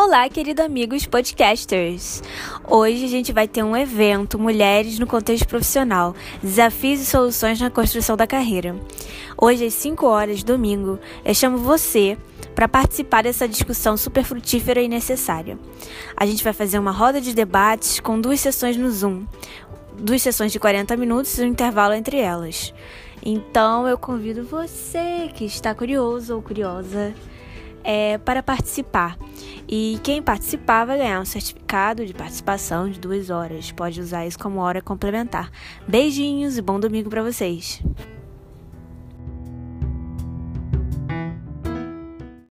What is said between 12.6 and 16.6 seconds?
participar dessa discussão super frutífera e necessária. A gente vai